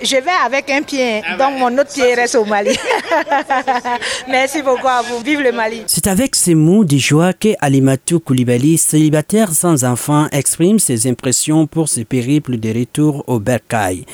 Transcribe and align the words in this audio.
Je 0.00 0.14
vais 0.14 0.30
avec 0.46 0.70
un 0.70 0.82
pied, 0.82 1.22
ah 1.26 1.36
donc 1.36 1.58
mon 1.58 1.76
autre 1.76 1.92
pied 1.92 2.14
reste 2.14 2.36
au 2.36 2.44
Mali. 2.44 2.70
Merci 4.28 4.62
beaucoup 4.62 4.86
à 4.86 5.02
vous. 5.02 5.18
Vive 5.24 5.40
le 5.40 5.50
Mali. 5.50 5.82
C'est 5.88 6.06
avec 6.06 6.36
ces 6.36 6.54
mots 6.54 6.84
de 6.84 6.96
joie 6.98 7.32
que 7.32 7.48
Alimatou 7.60 8.20
Koulibaly, 8.20 8.78
célibataire 8.78 9.50
sans 9.52 9.82
enfant, 9.82 10.28
exprime 10.30 10.78
ses 10.78 11.08
impressions 11.08 11.66
pour 11.66 11.88
ce 11.88 12.02
périple 12.02 12.58
de 12.58 12.78
retour 12.78 13.24
au 13.26 13.40
Bercail. 13.40 14.04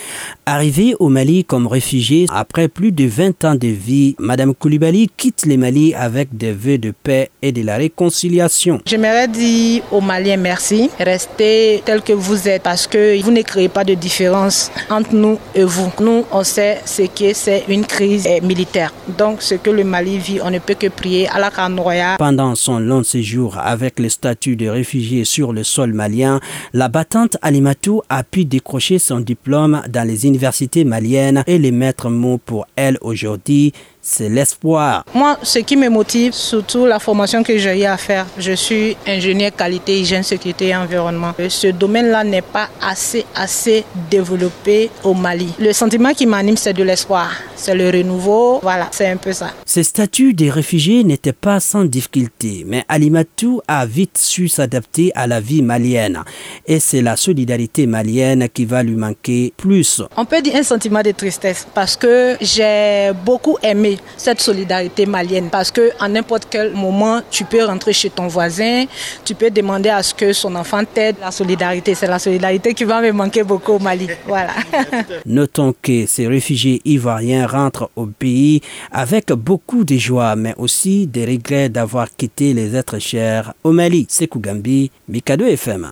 Arrivée 0.47 0.95
au 1.01 1.11
Mali 1.11 1.45
comme 1.45 1.67
réfugiée 1.67 2.29
après 2.33 2.69
plus 2.69 2.91
de 2.91 3.05
20 3.05 3.45
ans 3.45 3.55
de 3.55 3.69
vie, 3.69 4.17
Madame 4.19 4.55
Koulibaly 4.55 5.11
quitte 5.15 5.45
le 5.45 5.59
Mali 5.59 5.93
avec 5.95 6.35
des 6.35 6.53
vœux 6.53 6.79
de 6.79 6.93
paix 6.93 7.29
et 7.43 7.53
de 7.53 7.61
la 7.61 7.77
réconciliation. 7.77 8.81
J'aimerais 8.87 9.29
dire 9.29 9.83
aux 9.93 10.01
Maliens 10.01 10.39
merci. 10.39 10.89
Restez 10.99 11.83
tel 11.85 12.01
que 12.01 12.15
vous 12.15 12.49
êtes 12.49 12.63
parce 12.63 12.87
que 12.87 13.21
vous 13.23 13.31
ne 13.31 13.43
créez 13.43 13.69
pas 13.69 13.85
de 13.85 13.93
différence 13.93 14.73
entre 14.89 15.15
nous 15.15 15.39
et 15.55 15.63
vous. 15.63 15.74
Nous, 16.01 16.25
on 16.31 16.45
sait 16.45 16.81
ce 16.85 17.03
que 17.03 17.33
c'est 17.35 17.65
une 17.69 17.85
crise 17.85 18.29
militaire. 18.43 18.93
Donc, 19.19 19.43
ce 19.43 19.55
que 19.57 19.71
le 19.71 19.83
Mali 19.83 20.19
vit, 20.19 20.41
on 20.43 20.51
ne 20.51 20.59
peut 20.61 20.75
que 20.75 20.87
prier 20.87 21.29
à 21.29 21.39
la 21.41 21.51
Canoya. 21.51 22.17
Pendant 22.19 22.55
son 22.55 22.79
long 22.79 23.03
séjour 23.03 23.59
avec 23.59 23.99
le 23.99 24.09
statut 24.09 24.55
de 24.55 24.69
réfugié 24.69 25.25
sur 25.25 25.53
le 25.53 25.65
sol 25.65 25.93
malien, 25.93 26.39
la 26.73 26.89
battante 26.89 27.37
Alimatou 27.43 28.03
a 28.09 28.23
pu 28.23 28.45
décrocher 28.45 28.99
son 28.99 29.19
diplôme 29.21 29.83
dans 29.89 30.07
les 30.07 30.27
universités 30.27 30.85
maliennes 30.85 31.43
et 31.47 31.59
les 31.59 31.73
mettre 31.73 32.09
mots 32.09 32.39
pour 32.39 32.67
elle 32.77 32.99
aujourd'hui 33.01 33.73
c'est 34.05 34.29
l'espoir. 34.29 35.05
Moi, 35.15 35.39
ce 35.43 35.59
qui 35.61 35.77
me 35.77 35.89
motive, 35.89 36.35
surtout 36.35 36.85
la 36.85 36.99
formation 36.99 37.43
que 37.43 37.57
j'ai 37.57 37.81
eu 37.81 37.85
à 37.85 37.97
faire, 37.97 38.27
je 38.39 38.53
suis 38.53 38.97
ingénieur 39.07 39.51
qualité, 39.57 39.99
hygiène, 39.99 40.23
sécurité 40.23 40.69
et 40.69 40.77
environnement. 40.77 41.33
Ce 41.49 41.69
domaine-là 41.69 42.23
n'est 42.23 42.43
pas 42.43 42.69
assez, 42.83 43.25
assez 43.35 43.85
développé 44.11 44.91
au 45.03 45.15
Mali. 45.15 45.53
Le 45.59 45.73
sentiment 45.73 46.13
qui 46.13 46.27
m'anime, 46.27 46.59
c'est 46.59 46.75
de 46.75 46.83
l'espoir. 46.83 47.31
C'est 47.65 47.75
le 47.75 47.89
renouveau. 47.89 48.59
Voilà, 48.63 48.89
c'est 48.91 49.07
un 49.07 49.17
peu 49.17 49.33
ça. 49.33 49.49
Ce 49.65 49.83
statut 49.83 50.35
des 50.35 50.51
réfugiés 50.51 51.03
n'était 51.03 51.33
pas 51.33 51.61
sans 51.61 51.87
difficulté, 51.87 52.63
mais 52.67 52.85
Alimatou 52.91 53.63
a 53.67 53.87
vite 53.87 54.19
su 54.19 54.49
s'adapter 54.49 55.13
à 55.15 55.27
la 55.27 55.41
vie 55.41 55.63
malienne. 55.63 56.23
Et 56.67 56.79
c'est 56.79 57.01
la 57.01 57.17
solidarité 57.17 57.87
malienne 57.87 58.51
qui 58.53 58.67
va 58.67 58.83
lui 58.83 58.97
manquer 58.97 59.55
plus. 59.57 60.03
On 60.15 60.27
peut 60.27 60.43
dire 60.43 60.57
un 60.57 60.63
sentiment 60.63 61.01
de 61.01 61.13
tristesse 61.13 61.67
parce 61.73 61.97
que 61.97 62.37
j'ai 62.43 63.13
beaucoup 63.25 63.57
aimé 63.63 63.97
cette 64.19 64.43
solidarité 64.43 65.07
malienne 65.07 65.49
parce 65.51 65.71
que 65.71 65.91
à 65.99 66.07
n'importe 66.07 66.49
quel 66.51 66.75
moment, 66.75 67.23
tu 67.31 67.45
peux 67.47 67.65
rentrer 67.65 67.95
chez 67.95 68.11
ton 68.11 68.27
voisin, 68.27 68.85
tu 69.25 69.35
peux 69.35 69.51
demander 69.51 69.89
à 69.89 70.03
ce 70.03 70.13
que 70.13 70.35
son 70.35 70.55
enfant 70.55 70.83
t'aide. 70.85 71.17
La 71.19 71.31
solidarité, 71.31 71.95
c'est 71.95 72.09
la 72.09 72.19
solidarité 72.19 72.75
qui 72.75 72.85
va 72.85 73.01
me 73.01 73.11
manquer 73.13 73.43
beaucoup 73.43 73.73
au 73.73 73.79
Mali. 73.79 74.09
Voilà. 74.27 74.53
Notons 75.25 75.75
que 75.81 76.05
ces 76.05 76.27
réfugiés 76.27 76.83
ivoiriens 76.85 77.47
rentrent 77.55 77.91
au 77.97 78.07
pays 78.07 78.61
avec 78.91 79.33
beaucoup 79.33 79.85
de 79.85 79.97
joie, 79.97 80.37
mais 80.37 80.55
aussi 80.59 81.07
des 81.07 81.25
regrets 81.25 81.69
d'avoir 81.69 82.15
quitté 82.15 82.53
les 82.55 82.75
êtres 82.77 82.99
chers 82.99 83.55
au 83.63 83.73
Mali. 83.73 84.07
C'est 84.09 84.29
Kougambi, 84.29 84.91
Mikado 85.09 85.45
FM. 85.45 85.91